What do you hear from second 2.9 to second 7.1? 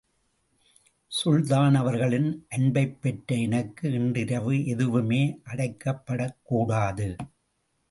பெற்ற எனக்கு இன்றிரவு எதுவுமே அடைக்கப்படக் கூடாது.